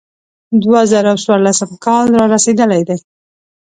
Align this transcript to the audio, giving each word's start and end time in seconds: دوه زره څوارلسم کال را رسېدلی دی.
دوه 0.63 0.81
زره 0.91 1.11
څوارلسم 1.23 1.71
کال 1.85 2.05
را 2.15 2.23
رسېدلی 2.33 2.81
دی. 2.89 2.97